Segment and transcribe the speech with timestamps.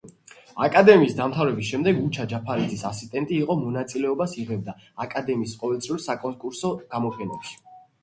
[0.67, 7.59] აკადემიის დამთავრების შემდეგ უჩა ჯაფარიძის ასისტენტი იყო, მონაწილეობას იღებდა აკადემიის ყოველწლიურ საკონკურსო გამოფენებში.